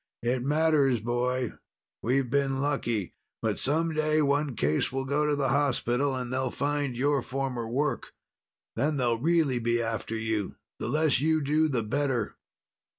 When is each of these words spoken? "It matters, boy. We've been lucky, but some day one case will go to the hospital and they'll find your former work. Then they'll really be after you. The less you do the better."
"It 0.23 0.41
matters, 0.41 0.99
boy. 0.99 1.53
We've 2.01 2.27
been 2.27 2.59
lucky, 2.59 3.13
but 3.39 3.59
some 3.59 3.93
day 3.93 4.19
one 4.23 4.55
case 4.55 4.91
will 4.91 5.05
go 5.05 5.27
to 5.27 5.35
the 5.35 5.49
hospital 5.49 6.15
and 6.15 6.33
they'll 6.33 6.49
find 6.49 6.97
your 6.97 7.21
former 7.21 7.67
work. 7.67 8.11
Then 8.75 8.97
they'll 8.97 9.19
really 9.19 9.59
be 9.59 9.79
after 9.79 10.15
you. 10.15 10.55
The 10.79 10.87
less 10.89 11.21
you 11.21 11.39
do 11.39 11.67
the 11.67 11.83
better." 11.83 12.35